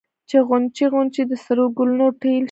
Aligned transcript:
چې 0.29 0.37
غونچې 0.47 0.85
غونچې 0.93 1.21
د 1.27 1.31
سرو 1.43 1.65
ګلونو 1.77 2.07
ټل 2.19 2.29
شي 2.35 2.39